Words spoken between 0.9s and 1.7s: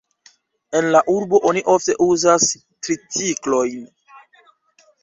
la urbo oni